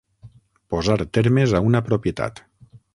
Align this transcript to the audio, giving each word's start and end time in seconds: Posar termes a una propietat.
Posar 0.75 0.95
termes 1.19 1.55
a 1.61 1.65
una 1.71 1.85
propietat. 1.91 2.47